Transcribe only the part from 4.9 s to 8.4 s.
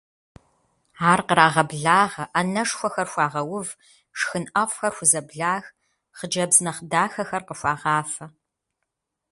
хузэблах, хъыджэбз нэхъ дахэхэр къыхуагъафэ.